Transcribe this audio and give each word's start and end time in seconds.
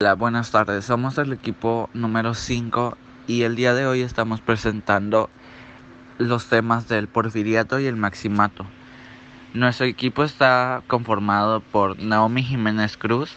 Hola, 0.00 0.14
buenas 0.14 0.50
tardes. 0.50 0.86
Somos 0.86 1.18
el 1.18 1.32
equipo 1.32 1.88
número 1.94 2.34
5 2.34 2.98
y 3.28 3.42
el 3.42 3.54
día 3.54 3.74
de 3.74 3.86
hoy 3.86 4.00
estamos 4.00 4.40
presentando 4.40 5.30
los 6.18 6.48
temas 6.48 6.88
del 6.88 7.06
porfiriato 7.06 7.78
y 7.78 7.86
el 7.86 7.94
maximato. 7.94 8.66
Nuestro 9.54 9.86
equipo 9.86 10.24
está 10.24 10.82
conformado 10.88 11.60
por 11.60 11.96
Naomi 12.00 12.42
Jiménez 12.42 12.96
Cruz, 12.96 13.36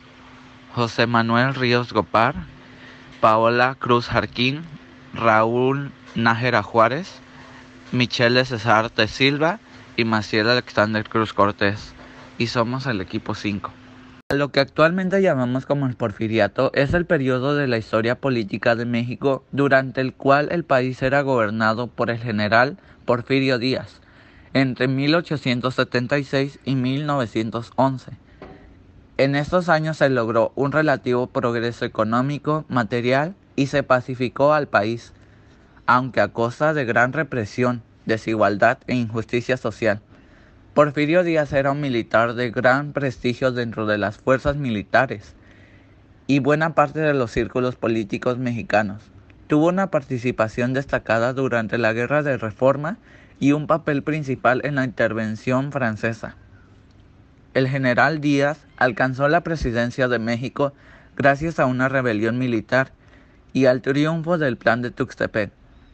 José 0.73 1.05
Manuel 1.05 1.53
Ríos 1.53 1.93
Gopar, 1.93 2.33
Paola 3.21 3.75
Cruz 3.75 4.07
Jarquín, 4.07 4.63
Raúl 5.13 5.91
Nájera 6.15 6.63
Juárez, 6.63 7.21
Michelle 7.91 8.43
César 8.45 8.91
de 8.95 9.07
Silva 9.07 9.59
y 9.95 10.05
Maciel 10.05 10.49
Alexander 10.49 11.07
Cruz 11.07 11.33
Cortés. 11.33 11.93
Y 12.39 12.47
somos 12.47 12.87
el 12.87 12.99
equipo 12.99 13.35
5. 13.35 13.71
Lo 14.35 14.51
que 14.51 14.59
actualmente 14.59 15.21
llamamos 15.21 15.65
como 15.65 15.87
el 15.87 15.95
porfiriato 15.95 16.69
es 16.73 16.93
el 16.93 17.05
periodo 17.05 17.55
de 17.55 17.65
la 17.65 17.77
historia 17.77 18.19
política 18.19 18.75
de 18.75 18.83
México 18.83 19.45
durante 19.53 20.01
el 20.01 20.13
cual 20.13 20.49
el 20.51 20.65
país 20.65 21.01
era 21.01 21.21
gobernado 21.21 21.87
por 21.87 22.09
el 22.09 22.17
general 22.17 22.77
Porfirio 23.05 23.57
Díaz 23.57 24.01
entre 24.53 24.89
1876 24.89 26.59
y 26.65 26.75
1911. 26.75 28.11
En 29.15 29.35
estos 29.37 29.69
años 29.69 29.95
se 29.95 30.09
logró 30.09 30.51
un 30.55 30.73
relativo 30.73 31.27
progreso 31.27 31.85
económico, 31.85 32.65
material 32.67 33.33
y 33.55 33.67
se 33.67 33.81
pacificó 33.81 34.53
al 34.53 34.67
país, 34.67 35.13
aunque 35.85 36.19
a 36.19 36.27
costa 36.27 36.73
de 36.73 36.83
gran 36.83 37.13
represión, 37.13 37.81
desigualdad 38.05 38.79
e 38.87 38.95
injusticia 38.95 39.55
social. 39.55 40.01
Porfirio 40.77 41.23
Díaz 41.23 41.53
era 41.53 41.71
un 41.71 41.81
militar 41.81 42.35
de 42.35 42.51
gran 42.51 42.93
prestigio 42.93 43.51
dentro 43.51 43.87
de 43.87 43.97
las 43.97 44.17
fuerzas 44.17 44.57
militares 44.57 45.33
y 46.27 46.37
buena 46.37 46.75
parte 46.75 46.99
de 46.99 47.15
los 47.15 47.31
círculos 47.31 47.75
políticos 47.75 48.37
mexicanos. 48.37 49.01
Tuvo 49.47 49.69
una 49.69 49.89
participación 49.89 50.73
destacada 50.73 51.33
durante 51.33 51.79
la 51.79 51.93
Guerra 51.93 52.21
de 52.21 52.37
Reforma 52.37 52.99
y 53.39 53.53
un 53.53 53.65
papel 53.65 54.03
principal 54.03 54.61
en 54.65 54.75
la 54.75 54.83
intervención 54.83 55.71
francesa. 55.71 56.35
El 57.55 57.67
general 57.67 58.21
Díaz 58.21 58.59
alcanzó 58.77 59.27
la 59.29 59.41
presidencia 59.41 60.07
de 60.07 60.19
México 60.19 60.73
gracias 61.15 61.59
a 61.59 61.65
una 61.65 61.89
rebelión 61.89 62.37
militar 62.37 62.91
y 63.51 63.65
al 63.65 63.81
triunfo 63.81 64.37
del 64.37 64.57
Plan 64.57 64.83
de 64.83 64.91
Tuxtepec. 64.91 65.49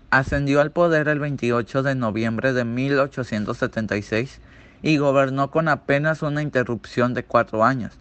Ascendió 0.09 0.59
al 0.59 0.71
poder 0.71 1.07
el 1.07 1.19
28 1.19 1.83
de 1.83 1.95
noviembre 1.95 2.51
de 2.51 2.65
1876 2.65 4.41
y 4.83 4.97
gobernó 4.97 5.49
con 5.49 5.69
apenas 5.69 6.21
una 6.21 6.41
interrupción 6.41 7.13
de 7.13 7.23
cuatro 7.23 7.63
años, 7.63 7.93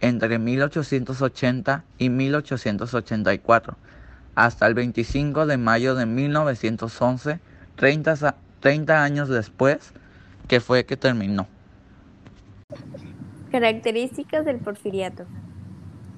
entre 0.00 0.38
1880 0.38 1.84
y 1.98 2.08
1884, 2.08 3.76
hasta 4.34 4.66
el 4.66 4.74
25 4.74 5.46
de 5.46 5.58
mayo 5.58 5.94
de 5.94 6.06
1911, 6.06 7.38
30, 7.76 8.34
30 8.60 9.04
años 9.04 9.28
después, 9.28 9.92
que 10.48 10.60
fue 10.60 10.86
que 10.86 10.96
terminó. 10.96 11.46
Características 13.52 14.46
del 14.46 14.56
porfiriato. 14.56 15.26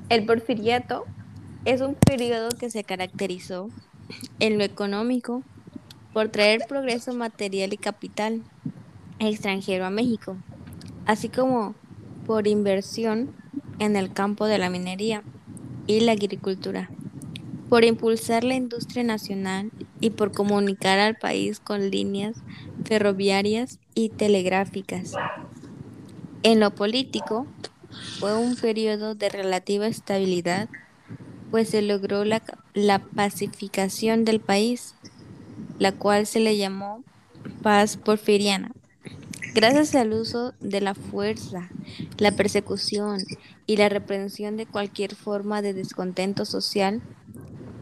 El 0.09 0.25
porfiriato 0.27 1.05
es 1.65 1.81
un 1.81 1.97
periodo 1.97 2.51
que 2.51 2.71
se 2.71 2.85
caracterizó 2.85 3.69
en 4.39 4.59
lo 4.59 4.65
económico 4.65 5.43
por 6.13 6.29
traer 6.29 6.61
progreso 6.69 7.13
material 7.15 7.73
y 7.73 7.79
capital 7.79 8.43
extranjero 9.19 9.87
a 9.87 9.91
México, 9.91 10.37
así 11.07 11.29
como 11.29 11.75
por 12.27 12.47
inversión 12.47 13.31
en 13.79 13.97
el 13.97 14.13
campo 14.13 14.47
de 14.47 14.59
la 14.59 14.71
minería 14.71 15.23
y 15.87 16.01
la 16.01 16.13
agricultura, 16.13 16.91
por 17.69 17.85
impulsar 17.85 18.45
la 18.45 18.55
industria 18.55 19.05
nacional 19.05 19.73
y 20.01 20.11
por 20.11 20.33
comunicar 20.33 20.99
al 20.99 21.17
país 21.17 21.61
con 21.61 21.91
líneas 21.91 22.37
ferroviarias 22.85 23.79
y 23.95 24.11
telegráficas. 24.11 25.13
En 26.43 26.61
lo 26.61 26.75
político, 26.75 27.47
fue 28.19 28.37
un 28.37 28.57
periodo 28.57 29.15
de 29.15 29.29
relativa 29.29 29.87
estabilidad, 29.87 30.69
pues 31.51 31.71
se 31.71 31.83
logró 31.83 32.25
la, 32.25 32.43
la 32.75 32.99
pacificación 32.99 34.25
del 34.25 34.41
país, 34.41 34.95
la 35.79 35.93
cual 35.93 36.27
se 36.27 36.41
le 36.41 36.57
llamó 36.57 37.05
paz 37.63 37.97
porfiriana. 37.97 38.73
Gracias 39.55 39.95
al 39.95 40.13
uso 40.13 40.53
de 40.59 40.81
la 40.81 40.97
fuerza, 40.97 41.71
la 42.19 42.33
persecución 42.33 43.21
y 43.69 43.77
la 43.77 43.89
reprensión 43.89 44.57
de 44.57 44.67
cualquier 44.67 45.15
forma 45.15 45.63
de 45.63 45.73
descontento 45.73 46.45
social, 46.45 47.03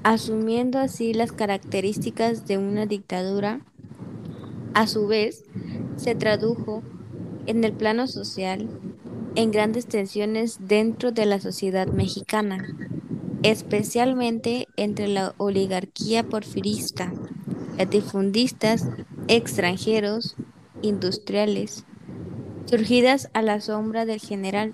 asumiendo 0.03 0.79
así 0.79 1.15
las 1.15 1.33
características 1.33 2.47
de 2.47 2.59
una 2.59 2.85
dictadura, 2.85 3.63
a 4.75 4.87
su 4.87 5.07
vez 5.07 5.45
se 5.97 6.15
tradujo 6.15 6.83
en 7.47 7.65
el 7.65 7.73
plano 7.73 8.07
social 8.07 8.69
en 9.35 9.51
grandes 9.51 9.87
tensiones 9.87 10.59
dentro 10.61 11.11
de 11.11 11.25
la 11.25 11.41
sociedad 11.41 11.87
mexicana, 11.87 12.67
especialmente 13.43 14.69
entre 14.77 15.09
la 15.09 15.35
oligarquía 15.39 16.23
porfirista, 16.23 17.15
latifundistas, 17.79 18.89
extranjeros, 19.29 20.37
industriales, 20.83 21.85
surgidas 22.67 23.31
a 23.33 23.43
la 23.43 23.61
sombra 23.61 24.05
del 24.05 24.21
general 24.21 24.73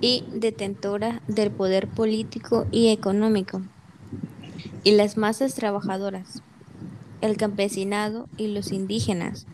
y 0.00 0.24
detentora 0.32 1.20
del 1.28 1.50
poder 1.50 1.88
político 1.88 2.66
y 2.70 2.88
económico, 2.88 3.62
y 4.82 4.92
las 4.92 5.16
masas 5.16 5.54
trabajadoras, 5.54 6.42
el 7.20 7.36
campesinado 7.36 8.28
y 8.36 8.48
los 8.48 8.72
indígenas, 8.72 9.46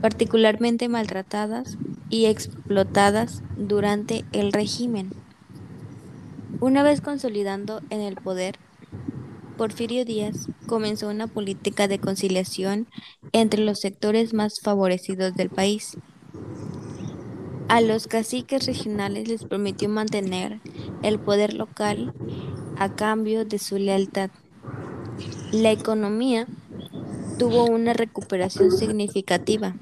particularmente 0.00 0.88
maltratadas 0.88 1.76
y 2.10 2.26
explotadas 2.26 3.42
durante 3.56 4.24
el 4.32 4.52
régimen. 4.52 5.10
Una 6.60 6.82
vez 6.82 7.00
consolidando 7.00 7.80
en 7.90 8.00
el 8.00 8.14
poder, 8.16 8.58
Porfirio 9.56 10.04
Díaz 10.04 10.48
comenzó 10.66 11.08
una 11.08 11.26
política 11.26 11.88
de 11.88 11.98
conciliación 11.98 12.88
entre 13.32 13.64
los 13.64 13.80
sectores 13.80 14.34
más 14.34 14.60
favorecidos 14.60 15.34
del 15.34 15.50
país. 15.50 15.96
A 17.68 17.80
los 17.80 18.06
caciques 18.06 18.66
regionales 18.66 19.28
les 19.28 19.44
prometió 19.44 19.88
mantener 19.88 20.60
el 21.02 21.18
poder 21.18 21.54
local 21.54 22.12
a 22.76 22.94
cambio 22.94 23.44
de 23.44 23.58
su 23.58 23.78
lealtad. 23.78 24.30
La 25.52 25.70
economía 25.70 26.46
tuvo 27.38 27.64
una 27.64 27.92
recuperación 27.92 28.70
significativa. 28.70 29.76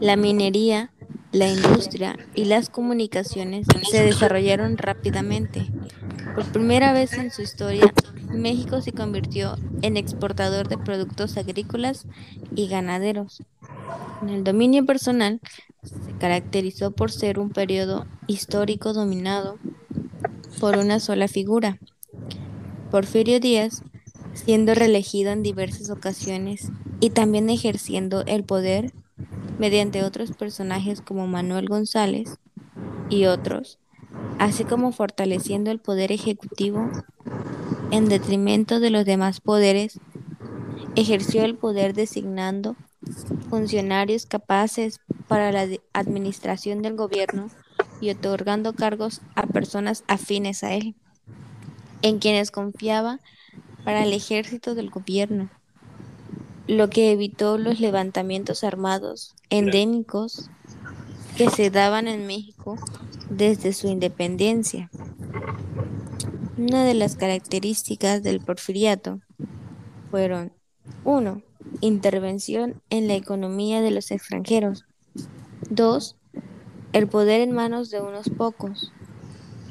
La 0.00 0.16
minería, 0.16 0.92
la 1.32 1.48
industria 1.48 2.16
y 2.34 2.46
las 2.46 2.70
comunicaciones 2.70 3.66
se 3.90 4.02
desarrollaron 4.02 4.78
rápidamente. 4.78 5.66
Por 6.34 6.44
primera 6.46 6.92
vez 6.92 7.12
en 7.14 7.30
su 7.30 7.42
historia, 7.42 7.92
México 8.36 8.80
se 8.80 8.92
convirtió 8.92 9.56
en 9.82 9.96
exportador 9.96 10.68
de 10.68 10.78
productos 10.78 11.36
agrícolas 11.36 12.06
y 12.54 12.68
ganaderos. 12.68 13.42
En 14.22 14.28
el 14.30 14.44
dominio 14.44 14.86
personal 14.86 15.40
se 15.82 16.12
caracterizó 16.18 16.90
por 16.90 17.10
ser 17.10 17.38
un 17.38 17.50
periodo 17.50 18.06
histórico 18.26 18.92
dominado 18.92 19.58
por 20.60 20.78
una 20.78 21.00
sola 21.00 21.28
figura, 21.28 21.78
Porfirio 22.90 23.40
Díaz, 23.40 23.82
siendo 24.32 24.74
reelegido 24.74 25.30
en 25.30 25.42
diversas 25.42 25.90
ocasiones 25.90 26.70
y 27.00 27.10
también 27.10 27.50
ejerciendo 27.50 28.22
el 28.26 28.44
poder 28.44 28.92
mediante 29.58 30.04
otros 30.04 30.32
personajes 30.32 31.00
como 31.00 31.26
Manuel 31.26 31.68
González 31.68 32.38
y 33.08 33.26
otros, 33.26 33.78
así 34.38 34.64
como 34.64 34.92
fortaleciendo 34.92 35.70
el 35.70 35.80
poder 35.80 36.12
ejecutivo 36.12 36.90
en 37.90 38.08
detrimento 38.08 38.80
de 38.80 38.90
los 38.90 39.04
demás 39.04 39.40
poderes, 39.40 40.00
ejerció 40.94 41.44
el 41.44 41.56
poder 41.56 41.94
designando 41.94 42.76
funcionarios 43.48 44.26
capaces 44.26 45.00
para 45.28 45.52
la 45.52 45.66
administración 45.92 46.82
del 46.82 46.96
gobierno 46.96 47.50
y 48.00 48.10
otorgando 48.10 48.74
cargos 48.74 49.20
a 49.34 49.46
personas 49.46 50.04
afines 50.08 50.64
a 50.64 50.74
él, 50.74 50.94
en 52.02 52.18
quienes 52.18 52.50
confiaba 52.50 53.20
para 53.84 54.04
el 54.04 54.12
ejército 54.12 54.74
del 54.74 54.90
gobierno, 54.90 55.48
lo 56.66 56.90
que 56.90 57.12
evitó 57.12 57.58
los 57.58 57.78
levantamientos 57.80 58.64
armados 58.64 59.34
endémicos 59.50 60.50
que 61.36 61.50
se 61.50 61.70
daban 61.70 62.08
en 62.08 62.26
México 62.26 62.76
desde 63.30 63.72
su 63.72 63.88
independencia. 63.88 64.90
Una 66.58 66.86
de 66.86 66.94
las 66.94 67.16
características 67.16 68.22
del 68.22 68.40
porfiriato 68.40 69.20
fueron 70.10 70.54
1. 71.04 71.42
Intervención 71.82 72.80
en 72.88 73.08
la 73.08 73.14
economía 73.14 73.82
de 73.82 73.90
los 73.90 74.10
extranjeros. 74.10 74.86
2. 75.68 76.16
El 76.94 77.08
poder 77.08 77.42
en 77.42 77.52
manos 77.52 77.90
de 77.90 78.00
unos 78.00 78.30
pocos. 78.30 78.90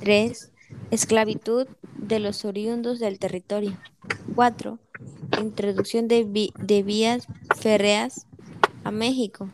3. 0.01 0.51
Esclavitud 0.91 1.67
de 1.97 2.19
los 2.19 2.45
oriundos 2.45 2.99
del 2.99 3.17
territorio. 3.17 3.75
4. 4.35 4.77
Introducción 5.41 6.07
de, 6.07 6.23
vías 6.85 7.25
férreas 7.57 8.27
a 8.83 8.91
México. 8.91 9.49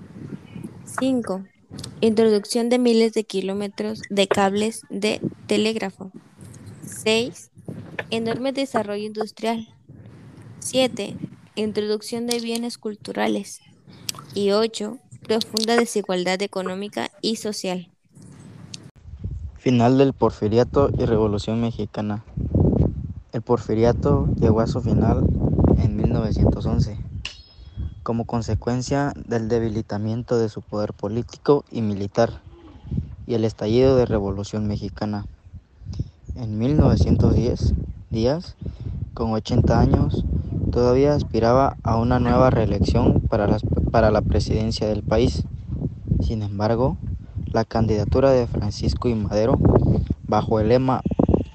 5. 0.84 1.46
Introducción 2.02 2.68
de 2.68 2.78
miles 2.78 3.14
de 3.14 3.24
kilómetros 3.24 4.02
de 4.10 4.28
cables 4.28 4.82
de 4.90 5.22
telégrafo. 5.48 6.12
6. 6.92 7.50
Enorme 8.12 8.52
desarrollo 8.52 9.06
industrial. 9.06 9.68
7. 10.60 11.18
Introducción 11.56 12.28
de 12.28 12.40
bienes 12.40 12.78
culturales. 12.78 13.62
Y 14.36 14.52
8. 14.52 15.00
Profunda 15.24 15.78
desigualdad 15.78 16.42
económica 16.42 17.10
y 17.22 17.38
social. 17.38 17.90
Final 19.58 19.98
del 19.98 20.14
Porfiriato 20.14 20.90
y 20.98 21.06
Revolución 21.06 21.62
Mexicana. 21.62 22.24
El 23.32 23.42
Porfiriato 23.42 24.28
llegó 24.36 24.60
a 24.60 24.68
su 24.68 24.82
final 24.82 25.26
en 25.78 25.96
1911 25.96 26.98
como 28.04 28.26
consecuencia 28.26 29.14
del 29.16 29.48
debilitamiento 29.48 30.38
de 30.38 30.50
su 30.50 30.62
poder 30.62 30.94
político 30.94 31.64
y 31.72 31.82
militar 31.82 32.42
y 33.28 33.36
el 33.36 33.46
estallido 33.46 33.96
de 33.96 34.06
Revolución 34.06 34.68
Mexicana. 34.68 35.26
En 36.36 36.58
1910, 36.58 37.74
Díaz, 38.10 38.56
con 39.14 39.32
80 39.34 39.80
años, 39.80 40.26
todavía 40.72 41.14
aspiraba 41.14 41.76
a 41.84 41.98
una 41.98 42.20
nueva 42.20 42.50
reelección 42.50 43.22
para, 43.22 43.58
para 43.92 44.12
la 44.12 44.22
presidencia 44.22 44.88
del 44.88 45.04
país. 45.04 45.44
Sin 46.22 46.42
embargo, 46.42 46.98
la 47.52 47.66
candidatura 47.66 48.32
de 48.32 48.48
Francisco 48.48 49.10
y 49.10 49.16
Madero, 49.16 49.60
bajo 50.28 50.60
el 50.60 50.70
lema 50.70 51.02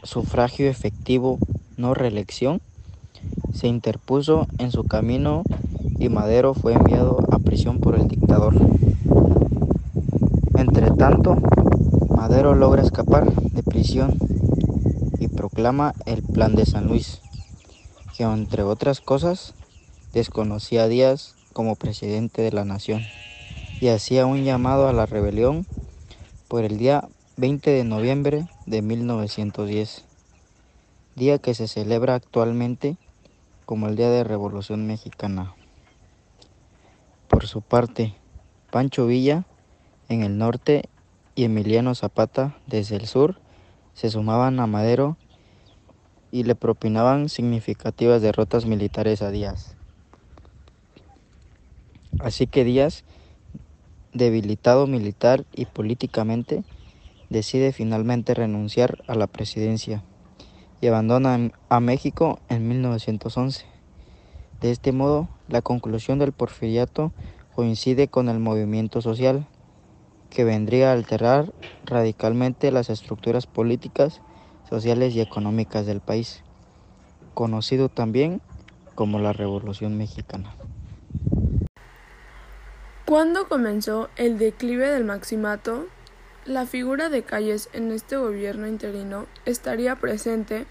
sufragio 0.02 0.69
efectivo, 0.69 1.38
no 1.76 1.94
reelección, 1.94 2.61
se 3.55 3.69
interpuso 3.69 4.46
en 4.58 4.70
su 4.70 4.84
camino 4.84 5.43
y 5.99 6.11
Madero 6.11 6.52
fue 6.52 6.75
enviado 6.75 7.19
a 7.31 7.38
prisión 7.38 7.78
por 7.78 7.99
el 7.99 8.08
dictador. 8.08 8.55
Entre 10.55 10.90
tanto, 10.90 11.37
Madero 12.14 12.55
logra 12.55 12.82
escapar 12.82 13.32
de 13.32 13.62
prisión 13.62 14.19
el 15.56 16.23
Plan 16.23 16.55
de 16.55 16.67
San 16.67 16.87
Luis, 16.87 17.23
que 18.14 18.25
entre 18.25 18.62
otras 18.62 19.00
cosas 19.00 19.55
desconocía 20.12 20.82
a 20.82 20.88
Díaz 20.88 21.35
como 21.55 21.76
presidente 21.76 22.43
de 22.43 22.53
la 22.53 22.67
nación 22.67 23.00
y 23.81 23.88
hacía 23.88 24.26
un 24.26 24.44
llamado 24.44 24.87
a 24.87 24.93
la 24.93 25.06
rebelión 25.06 25.67
por 26.47 26.64
el 26.64 26.76
día 26.76 27.08
20 27.38 27.70
de 27.70 27.85
noviembre 27.85 28.50
de 28.67 28.82
1910, 28.82 30.05
día 31.14 31.38
que 31.38 31.55
se 31.55 31.69
celebra 31.69 32.17
actualmente 32.17 32.99
como 33.64 33.88
el 33.88 33.97
Día 33.97 34.11
de 34.11 34.25
Revolución 34.25 34.87
Mexicana. 34.87 35.55
Por 37.29 37.47
su 37.47 37.62
parte, 37.62 38.14
Pancho 38.70 39.06
Villa 39.06 39.47
en 40.11 40.23
el 40.23 40.37
norte 40.37 40.91
y 41.35 41.44
Emiliano 41.44 41.94
Zapata 41.94 42.59
desde 42.67 42.97
el 42.97 43.06
sur 43.06 43.41
se 43.94 44.11
sumaban 44.11 44.61
a 44.61 44.67
Madero 44.67 45.17
y 46.31 46.44
le 46.44 46.55
propinaban 46.55 47.28
significativas 47.28 48.23
derrotas 48.23 48.67
militares 48.67 49.23
a 49.23 49.31
Díaz. 49.31 49.76
Así 52.19 52.46
que 52.46 52.64
Díaz, 52.64 53.05
debilitado 54.12 54.87
militar 54.87 55.44
y 55.55 55.67
políticamente, 55.67 56.64
decide 57.31 57.73
finalmente 57.73 58.34
renunciar 58.34 59.05
a 59.06 59.14
la 59.14 59.26
presidencia 59.26 60.02
y 60.81 60.87
abandona 60.87 61.52
a 61.69 61.81
México 61.81 62.38
en 62.49 62.69
1911. 62.69 63.64
De 64.61 64.70
este 64.70 64.93
modo, 64.93 65.28
la 65.49 65.62
conclusión 65.62 66.19
del 66.19 66.32
porfiriato 66.32 67.12
coincide 67.55 68.08
con 68.08 68.28
el 68.28 68.38
movimiento 68.38 69.00
social, 69.00 69.46
que 70.31 70.44
vendría 70.44 70.90
a 70.90 70.93
alterar 70.93 71.52
radicalmente 71.84 72.70
las 72.73 72.90
estructuras 72.90 73.46
políticas, 73.46 74.20
sociales 74.68 75.14
y 75.14 75.20
económicas 75.20 75.86
del 75.86 76.00
país, 76.00 76.42
conocido 77.34 77.88
también 77.88 78.40
como 78.94 79.18
la 79.18 79.32
Revolución 79.32 79.96
Mexicana. 79.96 80.54
¿Cuándo 83.04 83.48
comenzó 83.48 84.08
el 84.16 84.38
declive 84.38 84.88
del 84.88 85.04
maximato? 85.04 85.86
La 86.44 86.66
figura 86.66 87.08
de 87.08 87.22
Calles 87.22 87.68
en 87.72 87.92
este 87.92 88.16
gobierno 88.16 88.66
interino 88.66 89.26
estaría 89.44 89.96
presente 89.96 90.66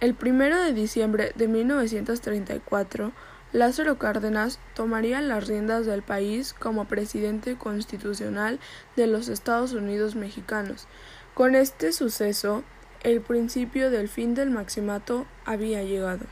el 0.00 0.14
primero 0.14 0.58
de 0.58 0.72
diciembre 0.72 1.32
de 1.34 1.46
1934, 1.46 3.12
Lázaro 3.52 3.98
Cárdenas 3.98 4.58
tomaría 4.74 5.20
las 5.20 5.46
riendas 5.46 5.84
del 5.84 6.02
país 6.02 6.54
como 6.54 6.86
presidente 6.86 7.58
constitucional 7.58 8.60
de 8.96 9.06
los 9.06 9.28
Estados 9.28 9.74
Unidos 9.74 10.14
mexicanos. 10.14 10.88
Con 11.34 11.54
este 11.54 11.92
suceso, 11.92 12.64
el 13.02 13.20
principio 13.20 13.90
del 13.90 14.08
fin 14.08 14.34
del 14.34 14.50
maximato 14.50 15.26
había 15.44 15.82
llegado. 15.82 16.26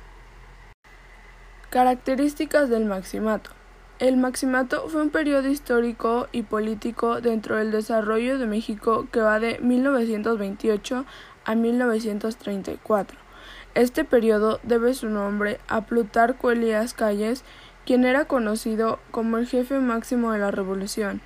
Características 1.71 2.69
del 2.69 2.85
maximato. 2.85 3.51
El 3.99 4.17
maximato 4.17 4.89
fue 4.89 5.03
un 5.03 5.11
periodo 5.11 5.49
histórico 5.49 6.29
y 6.33 6.43
político 6.43 7.21
dentro 7.21 7.57
del 7.57 7.71
desarrollo 7.71 8.39
de 8.39 8.47
México 8.47 9.07
que 9.11 9.21
va 9.21 9.41
de 9.41 9.59
1928 9.59 11.05
a 11.45 11.55
1934 11.55 13.29
este 13.79 14.05
periodo 14.05 14.59
debe 14.65 14.93
su 14.93 15.09
nombre 15.09 15.61
a 15.69 15.83
Plutarco 15.83 16.51
Elías 16.51 16.95
Calles, 16.95 17.45
quien 17.87 18.05
era 18.05 18.25
conocido 18.25 18.99
como 19.13 19.39
el 19.39 19.47
jefe 19.47 19.79
máximo 19.79 20.33
de 20.33 20.41
la 20.41 20.51
revolución. 20.51 21.21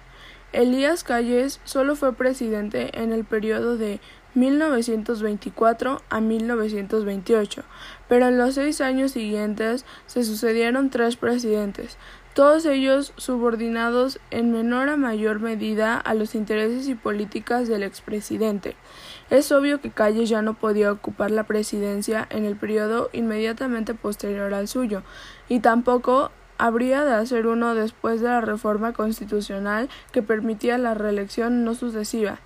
Elías 0.53 1.03
Calles 1.03 1.61
solo 1.65 1.97
fue 1.97 2.13
presidente 2.13 2.91
en 3.01 3.13
el 3.13 3.25
periodo 3.25 3.79
de 3.79 4.01
1924 4.35 6.03
a 6.09 6.21
1928, 6.21 7.63
pero 8.09 8.29
en 8.29 8.39
los 8.39 8.55
seis 8.55 8.81
años 8.81 9.13
siguientes 9.13 9.85
se 10.07 10.25
sucedieron 10.25 10.91
tres 10.91 11.17
presidentes, 11.17 11.97
todos 12.35 12.65
ellos 12.65 13.13
subordinados 13.17 14.19
en 14.31 14.53
menor 14.53 14.89
a 14.89 14.97
mayor 14.97 15.41
medida 15.41 15.99
a 15.99 16.15
los 16.15 16.35
intereses 16.35 16.89
y 16.89 16.95
políticas 16.95 17.69
del 17.69 17.83
expresidente. 17.83 18.75
Es 19.29 19.53
obvio 19.53 19.81
que 19.83 19.91
Calles 19.91 20.31
ya 20.31 20.41
no 20.41 20.55
podía 20.55 20.93
ocupar 20.93 21.31
la 21.31 21.45
presidencia 21.45 22.27
en 22.31 22.45
el 22.47 22.57
periodo 22.57 23.11
inmediatamente 23.13 23.93
posterior 23.95 24.55
al 24.55 24.69
suyo, 24.69 25.03
y 25.49 25.61
tampoco 25.61 26.31
habría 26.59 27.05
de 27.05 27.15
hacer 27.15 27.47
uno 27.47 27.75
después 27.75 28.21
de 28.21 28.29
la 28.29 28.41
reforma 28.41 28.93
constitucional 28.93 29.89
que 30.13 30.23
permitía 30.23 30.79
la 30.79 30.95
reelección 30.95 31.65
no 31.65 31.75
sucesiva, 31.75 32.39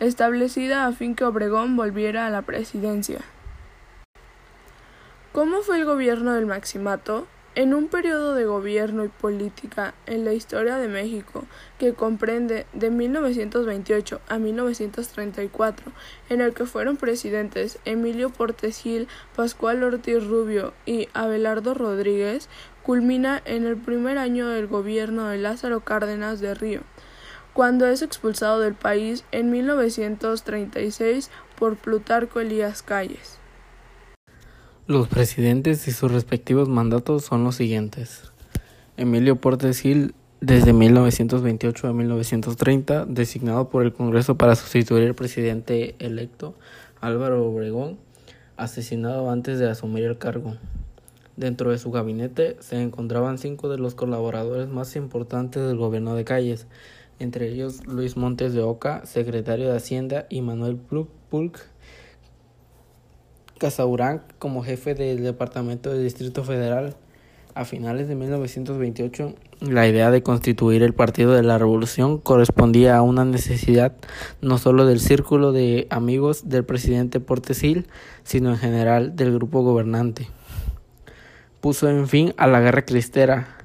establecida 0.00 0.86
a 0.86 0.92
fin 0.92 1.14
que 1.14 1.24
Obregón 1.24 1.76
volviera 1.76 2.26
a 2.26 2.30
la 2.30 2.42
presidencia. 2.42 3.20
¿Cómo 5.32 5.62
fue 5.62 5.78
el 5.78 5.84
gobierno 5.84 6.32
del 6.32 6.46
Maximato? 6.46 7.26
En 7.54 7.74
un 7.74 7.88
periodo 7.88 8.34
de 8.34 8.44
gobierno 8.44 9.04
y 9.04 9.08
política 9.08 9.92
en 10.06 10.24
la 10.24 10.32
historia 10.32 10.76
de 10.76 10.86
México 10.86 11.44
que 11.78 11.92
comprende 11.92 12.66
de 12.72 12.90
1928 12.90 14.20
a 14.28 14.38
1934, 14.38 15.90
en 16.28 16.40
el 16.40 16.54
que 16.54 16.66
fueron 16.66 16.96
presidentes 16.96 17.80
Emilio 17.84 18.30
Portes 18.30 18.80
Gil, 18.80 19.08
Pascual 19.34 19.82
Ortiz 19.82 20.24
Rubio 20.24 20.72
y 20.86 21.08
Abelardo 21.14 21.74
Rodríguez, 21.74 22.48
culmina 22.88 23.42
en 23.44 23.66
el 23.66 23.76
primer 23.76 24.16
año 24.16 24.48
del 24.48 24.66
gobierno 24.66 25.28
de 25.28 25.36
Lázaro 25.36 25.80
Cárdenas 25.80 26.40
de 26.40 26.54
Río, 26.54 26.80
cuando 27.52 27.86
es 27.86 28.00
expulsado 28.00 28.60
del 28.60 28.72
país 28.72 29.26
en 29.30 29.50
1936 29.50 31.30
por 31.58 31.76
Plutarco 31.76 32.40
Elías 32.40 32.80
Calles. 32.80 33.40
Los 34.86 35.06
presidentes 35.06 35.86
y 35.86 35.90
sus 35.90 36.10
respectivos 36.10 36.70
mandatos 36.70 37.26
son 37.26 37.44
los 37.44 37.56
siguientes. 37.56 38.32
Emilio 38.96 39.36
Portes 39.36 39.80
Gil, 39.80 40.14
desde 40.40 40.72
1928 40.72 41.88
a 41.88 41.92
1930, 41.92 43.04
designado 43.04 43.68
por 43.68 43.82
el 43.82 43.92
Congreso 43.92 44.38
para 44.38 44.56
sustituir 44.56 45.06
al 45.06 45.14
presidente 45.14 45.94
electo 45.98 46.54
Álvaro 47.02 47.44
Obregón, 47.50 47.98
asesinado 48.56 49.30
antes 49.30 49.58
de 49.58 49.68
asumir 49.68 50.04
el 50.04 50.16
cargo. 50.16 50.56
Dentro 51.38 51.70
de 51.70 51.78
su 51.78 51.92
gabinete 51.92 52.56
se 52.58 52.82
encontraban 52.82 53.38
cinco 53.38 53.68
de 53.68 53.78
los 53.78 53.94
colaboradores 53.94 54.66
más 54.66 54.96
importantes 54.96 55.64
del 55.64 55.76
gobierno 55.76 56.16
de 56.16 56.24
Calles, 56.24 56.66
entre 57.20 57.46
ellos 57.46 57.86
Luis 57.86 58.16
Montes 58.16 58.54
de 58.54 58.62
Oca, 58.62 59.06
secretario 59.06 59.70
de 59.70 59.76
Hacienda, 59.76 60.26
y 60.30 60.42
Manuel 60.42 60.78
Pulk, 61.30 61.60
Casaurán 63.56 64.24
como 64.40 64.64
jefe 64.64 64.96
del 64.96 65.22
Departamento 65.22 65.92
del 65.92 66.02
Distrito 66.02 66.42
Federal. 66.42 66.96
A 67.54 67.64
finales 67.64 68.08
de 68.08 68.16
1928, 68.16 69.34
la 69.60 69.86
idea 69.86 70.10
de 70.10 70.24
constituir 70.24 70.82
el 70.82 70.92
Partido 70.92 71.34
de 71.34 71.44
la 71.44 71.56
Revolución 71.56 72.18
correspondía 72.18 72.96
a 72.96 73.02
una 73.02 73.24
necesidad 73.24 73.94
no 74.40 74.58
solo 74.58 74.86
del 74.86 74.98
círculo 74.98 75.52
de 75.52 75.86
amigos 75.90 76.48
del 76.48 76.64
presidente 76.64 77.20
Portesil, 77.20 77.86
sino 78.24 78.50
en 78.50 78.58
general 78.58 79.14
del 79.14 79.34
grupo 79.34 79.62
gobernante. 79.62 80.26
Puso 81.60 81.88
en 81.88 82.06
fin 82.06 82.34
a 82.36 82.46
la 82.46 82.60
guerra 82.60 82.84
cristera. 82.84 83.56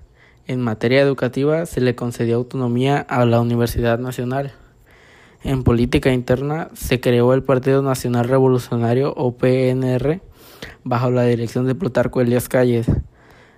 En 0.48 0.62
materia 0.62 1.02
educativa 1.02 1.66
se 1.68 1.80
le 1.80 1.96
concedió 1.96 2.38
autonomía 2.38 2.98
a 2.98 3.26
la 3.26 3.40
Universidad 3.40 4.00
Nacional. 4.00 4.54
En 5.44 5.64
política 5.64 6.12
interna 6.12 6.70
se 6.74 7.00
creó 7.00 7.34
el 7.34 7.44
Partido 7.44 7.82
Nacional 7.82 8.28
Revolucionario 8.28 9.14
o 9.16 9.38
PNR 9.38 10.22
bajo 10.84 11.12
la 11.12 11.24
dirección 11.24 11.68
de 11.68 11.76
Plutarco 11.76 12.20
Elias 12.20 12.50
Calles. 12.50 12.88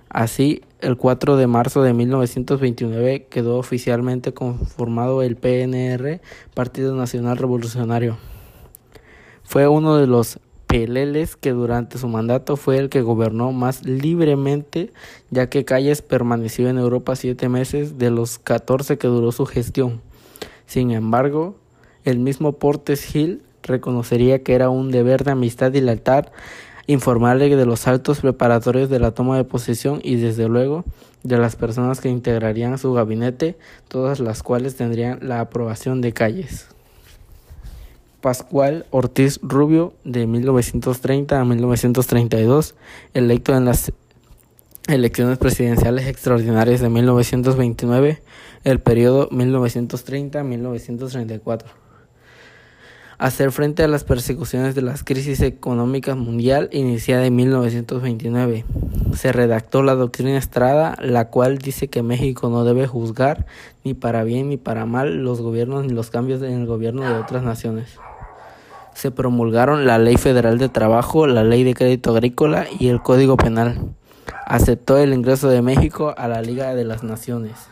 Así, 0.10 0.62
el 0.82 0.98
4 0.98 1.38
de 1.38 1.48
marzo 1.48 1.82
de 1.82 1.94
1929 1.94 3.28
quedó 3.30 3.58
oficialmente 3.58 4.34
conformado 4.34 5.24
el 5.24 5.38
PNR, 5.38 6.22
Partido 6.54 6.96
Nacional 6.96 7.38
Revolucionario. 7.38 8.18
Fue 9.44 9.68
uno 9.68 9.98
de 9.98 10.08
los 10.08 10.40
peleles 10.68 11.36
que 11.36 11.52
durante 11.52 11.98
su 11.98 12.08
mandato 12.08 12.58
fue 12.58 12.78
el 12.78 12.90
que 12.90 13.02
gobernó 13.02 13.52
más 13.52 13.86
libremente, 13.86 14.92
ya 15.30 15.50
que 15.50 15.66
Calles 15.66 16.02
permaneció 16.02 16.70
en 16.70 16.78
Europa 16.78 17.16
siete 17.16 17.50
meses 17.50 17.98
de 17.98 18.12
los 18.12 18.40
14 18.40 18.98
que 18.98 19.08
duró 19.08 19.32
su 19.32 19.46
gestión. 19.46 20.02
Sin 20.66 20.92
embargo, 20.92 21.56
el 22.04 22.20
mismo 22.20 22.54
Portes 22.54 23.04
Gil 23.04 23.42
reconocería 23.64 24.44
que 24.44 24.54
era 24.54 24.70
un 24.70 24.92
deber 24.92 25.24
de 25.24 25.32
amistad 25.32 25.74
y 25.74 25.82
lealtad 25.82 26.28
informarle 26.88 27.56
de 27.56 27.66
los 27.66 27.88
altos 27.88 28.20
preparatorios 28.20 28.90
de 28.90 29.00
la 29.00 29.12
toma 29.12 29.38
de 29.38 29.44
posesión 29.44 30.00
y 30.04 30.16
desde 30.18 30.48
luego 30.48 30.86
de 31.24 31.38
las 31.38 31.56
personas 31.56 32.00
que 32.00 32.10
integrarían 32.10 32.78
su 32.78 32.94
gabinete, 32.94 33.58
todas 33.88 34.20
las 34.20 34.44
cuales 34.44 34.76
tendrían 34.76 35.20
la 35.22 35.40
aprobación 35.40 36.02
de 36.02 36.14
Calles. 36.14 36.75
Pascual 38.26 38.88
Ortiz 38.90 39.40
Rubio, 39.44 39.94
de 40.04 40.26
1930 40.26 41.40
a 41.40 41.46
1932, 41.46 42.74
electo 43.14 43.56
en 43.56 43.66
las 43.66 43.92
elecciones 44.88 45.38
presidenciales 45.38 46.08
extraordinarias 46.08 46.82
de 46.82 46.90
1929, 46.90 48.24
el 48.64 48.80
periodo 48.80 49.30
1930-1934 49.30 51.66
hacer 53.18 53.52
frente 53.52 53.84
a 53.84 53.88
las 53.88 54.04
persecuciones 54.04 54.76
de 54.76 54.82
la 54.82 54.94
crisis 54.96 55.40
económica 55.42 56.16
mundial 56.16 56.70
iniciada 56.74 57.26
en 57.26 57.36
1929. 57.36 58.66
Se 59.14 59.32
redactó 59.32 59.84
la 59.84 59.96
doctrina 59.96 60.38
Estrada, 60.38 60.96
la 61.00 61.30
cual 61.30 61.60
dice 61.60 61.88
que 61.88 62.04
México 62.04 62.50
no 62.50 62.66
debe 62.66 62.88
juzgar 62.88 63.46
ni 63.84 63.94
para 63.94 64.24
bien 64.24 64.50
ni 64.50 64.58
para 64.58 64.86
mal 64.86 65.24
los 65.24 65.42
gobiernos 65.42 65.86
ni 65.86 65.94
los 65.94 66.10
cambios 66.10 66.42
en 66.42 66.54
el 66.54 66.66
gobierno 66.66 67.04
de 67.04 67.14
otras 67.14 67.44
naciones. 67.44 67.98
Se 68.96 69.12
promulgaron 69.12 69.86
la 69.86 70.00
Ley 70.00 70.18
Federal 70.18 70.58
de 70.58 70.70
Trabajo, 70.70 71.28
la 71.28 71.44
Ley 71.44 71.64
de 71.64 71.76
Crédito 71.76 72.12
Agrícola 72.12 72.66
y 72.80 72.88
el 72.88 73.02
Código 73.02 73.38
Penal. 73.38 73.94
Aceptó 74.46 74.98
el 74.98 75.14
ingreso 75.14 75.50
de 75.50 75.62
México 75.62 76.16
a 76.18 76.28
la 76.28 76.42
Liga 76.42 76.74
de 76.74 76.86
las 76.86 77.04
Naciones. 77.04 77.70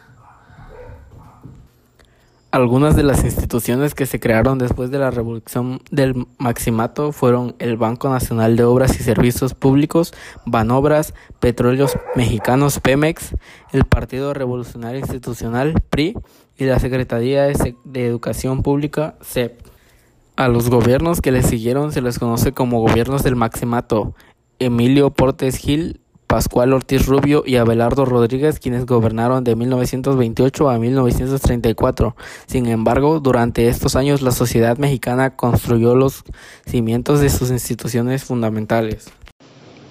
Algunas 2.53 2.95
de 2.95 3.01
las 3.01 3.23
instituciones 3.23 3.95
que 3.95 4.05
se 4.05 4.19
crearon 4.19 4.59
después 4.59 4.91
de 4.91 4.99
la 4.99 5.09
revolución 5.09 5.81
del 5.89 6.27
maximato 6.37 7.11
fueron 7.11 7.55
el 7.57 7.77
Banco 7.77 8.09
Nacional 8.09 8.55
de 8.55 8.63
Obras 8.63 8.99
y 8.99 9.01
Servicios 9.01 9.55
Públicos, 9.55 10.13
Banobras, 10.45 11.15
Petróleos 11.39 11.97
Mexicanos 12.15 12.79
Pemex, 12.79 13.35
el 13.71 13.85
Partido 13.85 14.35
Revolucionario 14.35 14.99
Institucional 14.99 15.81
PRI 15.89 16.15
y 16.55 16.65
la 16.65 16.77
Secretaría 16.77 17.45
de, 17.45 18.05
Educación 18.05 18.61
Pública 18.61 19.15
CEP. 19.23 19.72
A 20.35 20.47
los 20.47 20.71
gobiernos 20.71 21.21
que 21.21 21.31
le 21.31 21.43
siguieron 21.43 21.91
se 21.91 22.01
les 22.01 22.17
conoce 22.17 22.53
como 22.53 22.81
gobiernos 22.81 23.21
del 23.21 23.35
maximato. 23.35 24.15
Emilio 24.57 25.11
Portes 25.11 25.57
Gil 25.57 26.01
Pascual 26.25 26.73
Ortiz 26.73 27.05
Rubio 27.05 27.43
y 27.45 27.57
Abelardo 27.57 28.05
Rodríguez, 28.05 28.59
quienes 28.59 28.87
gobernaron 28.87 29.43
de 29.43 29.55
1928 29.55 30.71
a 30.71 30.79
1934. 30.79 32.15
Sin 32.47 32.65
embargo, 32.65 33.19
durante 33.19 33.67
estos 33.67 33.95
años 33.95 34.23
la 34.23 34.31
sociedad 34.31 34.79
mexicana 34.79 35.35
construyó 35.35 35.93
los 35.93 36.23
cimientos 36.65 37.19
de 37.19 37.29
sus 37.29 37.51
instituciones 37.51 38.23
fundamentales. 38.23 39.13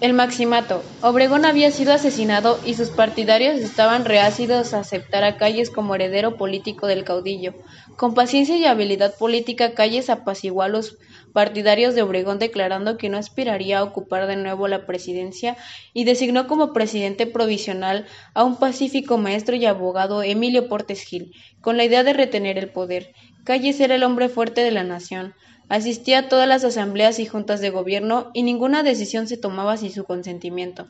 El 0.03 0.15
maximato. 0.15 0.83
Obregón 1.01 1.45
había 1.45 1.71
sido 1.71 1.93
asesinado 1.93 2.59
y 2.67 2.75
sus 2.75 2.91
partidarios 2.91 3.61
estaban 3.61 4.05
reácidos 4.05 4.75
a 4.75 4.81
aceptar 4.81 5.23
a 5.23 5.37
Calles 5.37 5.71
como 5.71 5.95
heredero 5.95 6.37
político 6.37 6.89
del 6.89 7.05
caudillo. 7.05 7.55
Con 7.95 8.13
paciencia 8.13 8.57
y 8.57 8.65
habilidad 8.65 9.15
política, 9.17 9.75
Calles 9.75 10.11
apaciguó 10.11 10.63
a 10.63 10.69
los 10.69 10.99
partidarios 11.33 11.95
de 11.95 12.03
Obregón 12.03 12.41
declarando 12.41 12.97
que 12.97 13.09
no 13.11 13.17
aspiraría 13.17 13.79
a 13.79 13.85
ocupar 13.85 14.27
de 14.27 14.35
nuevo 14.35 14.67
la 14.67 14.87
presidencia 14.87 15.57
y 15.95 16.03
designó 16.03 16.49
como 16.49 16.73
presidente 16.73 17.29
provisional 17.29 18.07
a 18.35 18.43
un 18.43 18.59
pacífico 18.59 19.19
maestro 19.19 19.55
y 19.55 19.67
abogado 19.67 20.25
Emilio 20.25 20.69
Portes 20.69 21.05
Gil, 21.05 21.33
con 21.61 21.77
la 21.77 21.85
idea 21.85 22.03
de 22.03 22.13
retener 22.13 22.59
el 22.59 22.71
poder. 22.71 23.15
Calles 23.45 23.79
era 23.79 23.95
el 23.95 24.03
hombre 24.03 24.29
fuerte 24.29 24.65
de 24.65 24.73
la 24.73 24.83
nación. 24.83 25.35
Asistía 25.73 26.19
a 26.19 26.29
todas 26.29 26.47
las 26.47 26.65
asambleas 26.65 27.19
y 27.19 27.25
juntas 27.25 27.63
de 27.63 27.71
gobierno 27.71 28.31
y 28.35 28.43
ninguna 28.43 28.83
decisión 28.83 29.27
se 29.27 29.39
tomaba 29.39 29.79
sin 29.79 29.91
su 29.91 30.05
consentimiento, 30.05 30.87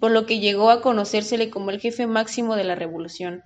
por 0.00 0.12
lo 0.12 0.24
que 0.24 0.40
llegó 0.40 0.70
a 0.70 0.80
conocérsele 0.80 1.50
como 1.50 1.68
el 1.68 1.78
jefe 1.78 2.06
máximo 2.06 2.56
de 2.56 2.64
la 2.64 2.74
revolución. 2.74 3.42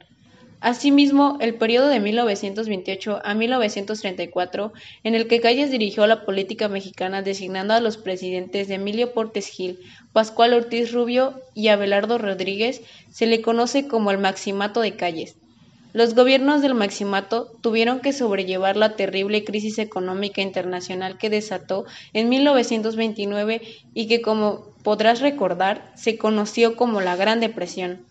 Asimismo, 0.61 1.37
el 1.40 1.56
periodo 1.56 1.88
de 1.88 1.99
1928 1.99 3.23
a 3.25 3.35
1934, 3.35 4.73
en 5.02 5.16
el 5.16 5.26
que 5.26 5.40
Calles 5.40 5.73
dirigió 5.73 6.06
la 6.06 6.25
política 6.25 6.68
mexicana 6.68 7.23
designando 7.23 7.75
a 7.75 7.80
los 7.80 7.97
presidentes 7.97 8.68
de 8.68 8.75
Emilio 8.75 9.12
Portes 9.12 9.49
Gil, 9.49 9.80
Pascual 10.12 10.54
Ortiz 10.54 10.92
Rubio 10.92 11.42
y 11.54 11.68
Abelardo 11.68 12.18
Rodríguez, 12.18 12.82
se 13.11 13.26
le 13.26 13.42
conoce 13.42 13.88
como 13.88 14.12
el 14.12 14.18
Maximato 14.18 14.80
de 14.80 14.94
Calles. 14.94 15.35
Los 15.95 16.14
gobiernos 16.14 16.61
del 16.61 16.75
Maximato 16.75 17.50
tuvieron 17.62 18.00
que 18.00 18.12
sobrellevar 18.12 18.76
la 18.76 18.95
terrible 18.95 19.42
crisis 19.45 19.78
económica 19.78 20.42
internacional 20.42 21.16
que 21.16 21.30
desató 21.30 21.87
en 22.12 22.28
1929 22.28 23.62
y 23.95 24.07
que, 24.07 24.21
como 24.21 24.75
podrás 24.83 25.21
recordar, 25.21 25.90
se 25.95 26.18
conoció 26.18 26.76
como 26.76 27.00
la 27.00 27.16
Gran 27.16 27.40
Depresión. 27.40 28.04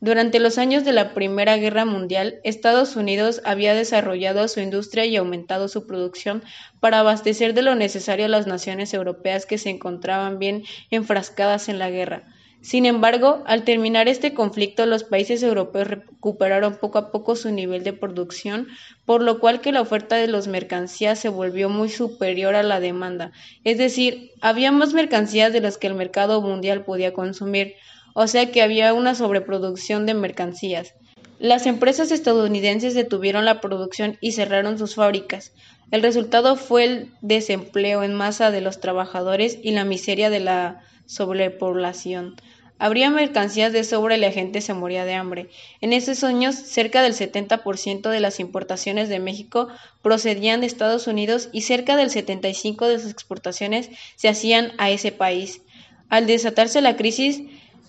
Durante 0.00 0.40
los 0.40 0.58
años 0.58 0.84
de 0.84 0.92
la 0.92 1.14
Primera 1.14 1.56
Guerra 1.56 1.84
Mundial, 1.84 2.40
Estados 2.42 2.96
Unidos 2.96 3.42
había 3.44 3.74
desarrollado 3.74 4.48
su 4.48 4.60
industria 4.60 5.04
y 5.04 5.16
aumentado 5.16 5.68
su 5.68 5.86
producción 5.86 6.42
para 6.80 7.00
abastecer 7.00 7.54
de 7.54 7.62
lo 7.62 7.76
necesario 7.76 8.24
a 8.24 8.28
las 8.28 8.48
naciones 8.48 8.92
europeas 8.92 9.46
que 9.46 9.58
se 9.58 9.70
encontraban 9.70 10.38
bien 10.38 10.64
enfrascadas 10.90 11.68
en 11.68 11.78
la 11.78 11.90
guerra. 11.90 12.24
Sin 12.62 12.84
embargo, 12.84 13.42
al 13.46 13.64
terminar 13.64 14.06
este 14.06 14.34
conflicto, 14.34 14.84
los 14.84 15.04
países 15.04 15.42
europeos 15.42 15.88
recuperaron 15.88 16.76
poco 16.76 16.98
a 16.98 17.10
poco 17.10 17.34
su 17.34 17.50
nivel 17.50 17.84
de 17.84 17.94
producción, 17.94 18.68
por 19.06 19.22
lo 19.22 19.40
cual 19.40 19.62
que 19.62 19.72
la 19.72 19.80
oferta 19.80 20.16
de 20.16 20.26
las 20.26 20.46
mercancías 20.46 21.18
se 21.18 21.30
volvió 21.30 21.70
muy 21.70 21.88
superior 21.88 22.54
a 22.54 22.62
la 22.62 22.78
demanda. 22.78 23.32
Es 23.64 23.78
decir, 23.78 24.32
había 24.42 24.72
más 24.72 24.92
mercancías 24.92 25.54
de 25.54 25.62
las 25.62 25.78
que 25.78 25.86
el 25.86 25.94
mercado 25.94 26.42
mundial 26.42 26.84
podía 26.84 27.14
consumir, 27.14 27.76
o 28.14 28.26
sea 28.26 28.50
que 28.50 28.60
había 28.60 28.92
una 28.92 29.14
sobreproducción 29.14 30.04
de 30.04 30.12
mercancías. 30.12 30.94
Las 31.38 31.64
empresas 31.64 32.10
estadounidenses 32.12 32.92
detuvieron 32.92 33.46
la 33.46 33.62
producción 33.62 34.18
y 34.20 34.32
cerraron 34.32 34.78
sus 34.78 34.96
fábricas. 34.96 35.54
El 35.90 36.02
resultado 36.02 36.56
fue 36.56 36.84
el 36.84 37.12
desempleo 37.22 38.02
en 38.02 38.12
masa 38.12 38.50
de 38.50 38.60
los 38.60 38.80
trabajadores 38.80 39.58
y 39.62 39.70
la 39.70 39.86
miseria 39.86 40.28
de 40.28 40.40
la 40.40 40.84
sobrepoblación. 41.10 42.36
Habría 42.78 43.10
mercancías 43.10 43.72
de 43.74 43.84
sobra 43.84 44.16
y 44.16 44.20
la 44.20 44.30
gente 44.30 44.62
se 44.62 44.72
moría 44.72 45.04
de 45.04 45.14
hambre. 45.14 45.50
En 45.82 45.92
esos 45.92 46.24
años, 46.24 46.54
cerca 46.54 47.02
del 47.02 47.12
70% 47.12 48.08
de 48.08 48.20
las 48.20 48.40
importaciones 48.40 49.08
de 49.10 49.18
México 49.18 49.68
procedían 50.00 50.60
de 50.60 50.66
Estados 50.66 51.06
Unidos 51.06 51.50
y 51.52 51.62
cerca 51.62 51.96
del 51.96 52.08
75% 52.08 52.86
de 52.86 52.98
sus 52.98 53.10
exportaciones 53.10 53.90
se 54.16 54.28
hacían 54.28 54.72
a 54.78 54.88
ese 54.90 55.12
país. 55.12 55.60
Al 56.08 56.26
desatarse 56.26 56.80
la 56.80 56.96
crisis, 56.96 57.42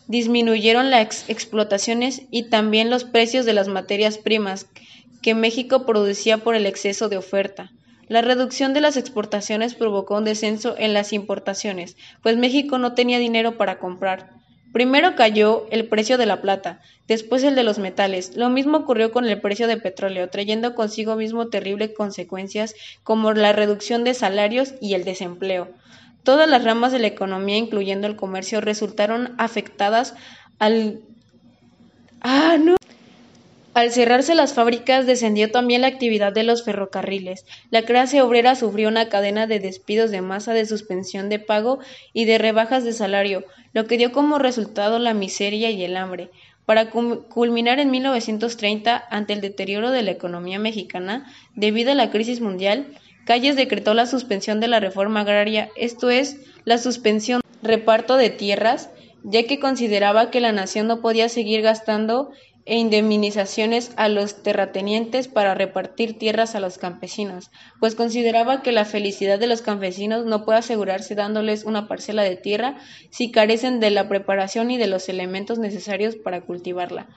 disminuyeron 0.07 0.89
las 0.89 1.29
explotaciones 1.29 2.23
y 2.31 2.49
también 2.49 2.89
los 2.89 3.05
precios 3.05 3.45
de 3.45 3.53
las 3.53 3.69
materias 3.69 4.17
primas 4.17 4.67
que 5.21 5.35
México 5.35 5.85
producía 5.85 6.39
por 6.39 6.55
el 6.55 6.65
exceso 6.65 7.07
de 7.07 7.17
oferta. 7.17 7.71
La 8.11 8.21
reducción 8.21 8.73
de 8.73 8.81
las 8.81 8.97
exportaciones 8.97 9.73
provocó 9.73 10.17
un 10.17 10.25
descenso 10.25 10.75
en 10.77 10.93
las 10.93 11.13
importaciones, 11.13 11.95
pues 12.21 12.35
México 12.35 12.77
no 12.77 12.93
tenía 12.93 13.19
dinero 13.19 13.55
para 13.55 13.79
comprar. 13.79 14.31
Primero 14.73 15.15
cayó 15.15 15.65
el 15.71 15.87
precio 15.87 16.17
de 16.17 16.25
la 16.25 16.41
plata, 16.41 16.81
después 17.07 17.41
el 17.45 17.55
de 17.55 17.63
los 17.63 17.79
metales. 17.79 18.35
Lo 18.35 18.49
mismo 18.49 18.79
ocurrió 18.79 19.13
con 19.13 19.29
el 19.29 19.39
precio 19.39 19.65
de 19.65 19.77
petróleo, 19.77 20.27
trayendo 20.27 20.75
consigo 20.75 21.15
mismo 21.15 21.47
terribles 21.47 21.91
consecuencias 21.95 22.75
como 23.05 23.31
la 23.31 23.53
reducción 23.53 24.03
de 24.03 24.13
salarios 24.13 24.73
y 24.81 24.93
el 24.95 25.05
desempleo. 25.05 25.69
Todas 26.23 26.49
las 26.49 26.65
ramas 26.65 26.91
de 26.91 26.99
la 26.99 27.07
economía, 27.07 27.55
incluyendo 27.55 28.07
el 28.07 28.17
comercio, 28.17 28.59
resultaron 28.59 29.35
afectadas 29.37 30.15
al. 30.59 30.99
Al 33.73 33.91
cerrarse 33.91 34.35
las 34.35 34.53
fábricas 34.53 35.05
descendió 35.05 35.49
también 35.49 35.81
la 35.81 35.87
actividad 35.87 36.33
de 36.33 36.43
los 36.43 36.65
ferrocarriles. 36.65 37.45
La 37.69 37.83
clase 37.83 38.21
obrera 38.21 38.55
sufrió 38.55 38.89
una 38.89 39.07
cadena 39.07 39.47
de 39.47 39.61
despidos 39.61 40.11
de 40.11 40.21
masa, 40.21 40.53
de 40.53 40.65
suspensión 40.65 41.29
de 41.29 41.39
pago 41.39 41.79
y 42.11 42.25
de 42.25 42.37
rebajas 42.37 42.83
de 42.83 42.91
salario, 42.91 43.45
lo 43.71 43.87
que 43.87 43.97
dio 43.97 44.11
como 44.11 44.39
resultado 44.39 44.99
la 44.99 45.13
miseria 45.13 45.69
y 45.71 45.85
el 45.85 45.95
hambre. 45.95 46.29
Para 46.65 46.89
culminar 46.89 47.79
en 47.79 47.91
1930, 47.91 49.03
ante 49.09 49.33
el 49.33 49.41
deterioro 49.41 49.91
de 49.91 50.01
la 50.03 50.11
economía 50.11 50.59
mexicana 50.59 51.31
debido 51.55 51.93
a 51.93 51.95
la 51.95 52.11
crisis 52.11 52.41
mundial, 52.41 52.87
Calles 53.25 53.55
decretó 53.55 53.93
la 53.93 54.05
suspensión 54.05 54.59
de 54.59 54.67
la 54.67 54.81
reforma 54.81 55.21
agraria, 55.21 55.69
esto 55.77 56.09
es, 56.09 56.37
la 56.65 56.77
suspensión 56.77 57.41
reparto 57.61 58.17
de 58.17 58.29
tierras, 58.31 58.89
ya 59.23 59.43
que 59.43 59.59
consideraba 59.59 60.31
que 60.31 60.39
la 60.39 60.51
nación 60.51 60.87
no 60.87 61.01
podía 61.01 61.29
seguir 61.29 61.61
gastando 61.61 62.31
e 62.71 62.77
indemnizaciones 62.77 63.91
a 63.97 64.07
los 64.07 64.43
terratenientes 64.43 65.27
para 65.27 65.53
repartir 65.53 66.17
tierras 66.17 66.55
a 66.55 66.61
los 66.61 66.77
campesinos, 66.77 67.51
pues 67.81 67.95
consideraba 67.95 68.61
que 68.61 68.71
la 68.71 68.85
felicidad 68.85 69.37
de 69.39 69.47
los 69.47 69.61
campesinos 69.61 70.23
no 70.23 70.45
puede 70.45 70.59
asegurarse 70.59 71.13
dándoles 71.13 71.65
una 71.65 71.89
parcela 71.89 72.23
de 72.23 72.37
tierra 72.37 72.77
si 73.09 73.29
carecen 73.29 73.81
de 73.81 73.91
la 73.91 74.07
preparación 74.07 74.71
y 74.71 74.77
de 74.77 74.87
los 74.87 75.09
elementos 75.09 75.59
necesarios 75.59 76.15
para 76.15 76.39
cultivarla. 76.39 77.09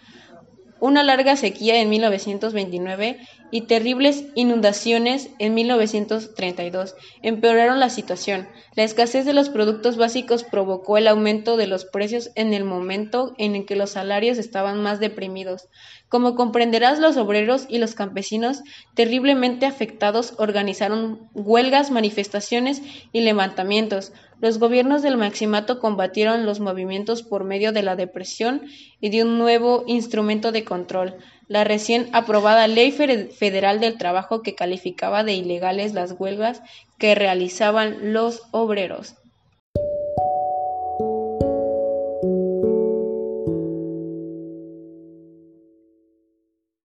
Una 0.80 1.02
larga 1.02 1.36
sequía 1.36 1.80
en 1.80 1.88
1929 1.88 3.18
y 3.50 3.62
terribles 3.62 4.24
inundaciones 4.34 5.30
en 5.38 5.54
1932 5.54 6.96
empeoraron 7.22 7.78
la 7.80 7.88
situación. 7.88 8.48
La 8.74 8.82
escasez 8.82 9.24
de 9.24 9.32
los 9.32 9.48
productos 9.48 9.96
básicos 9.96 10.42
provocó 10.42 10.98
el 10.98 11.06
aumento 11.06 11.56
de 11.56 11.68
los 11.68 11.84
precios 11.84 12.30
en 12.34 12.52
el 12.52 12.64
momento 12.64 13.34
en 13.38 13.54
el 13.54 13.64
que 13.64 13.76
los 13.76 13.90
salarios 13.90 14.38
estaban 14.38 14.82
más 14.82 14.98
deprimidos. 15.00 15.68
Como 16.08 16.36
comprenderás, 16.36 17.00
los 17.00 17.16
obreros 17.16 17.66
y 17.68 17.78
los 17.78 17.94
campesinos, 17.94 18.62
terriblemente 18.94 19.66
afectados, 19.66 20.34
organizaron 20.38 21.28
huelgas, 21.34 21.90
manifestaciones 21.90 22.82
y 23.12 23.22
levantamientos. 23.22 24.12
Los 24.40 24.58
gobiernos 24.58 25.02
del 25.02 25.16
Maximato 25.16 25.80
combatieron 25.80 26.46
los 26.46 26.60
movimientos 26.60 27.22
por 27.22 27.44
medio 27.44 27.72
de 27.72 27.82
la 27.82 27.96
depresión 27.96 28.62
y 29.00 29.08
de 29.08 29.24
un 29.24 29.38
nuevo 29.38 29.84
instrumento 29.86 30.52
de 30.52 30.64
control, 30.64 31.16
la 31.48 31.64
recién 31.64 32.08
aprobada 32.12 32.68
Ley 32.68 32.92
Federal 32.92 33.80
del 33.80 33.98
Trabajo 33.98 34.42
que 34.42 34.54
calificaba 34.54 35.24
de 35.24 35.34
ilegales 35.34 35.94
las 35.94 36.14
huelgas 36.18 36.62
que 36.98 37.14
realizaban 37.14 38.12
los 38.12 38.42
obreros. 38.50 39.16